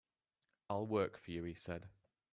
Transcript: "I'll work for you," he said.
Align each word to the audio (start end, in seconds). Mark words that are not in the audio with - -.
"I'll 0.67 0.87
work 0.87 1.15
for 1.19 1.29
you," 1.29 1.43
he 1.43 1.53
said. 1.53 1.87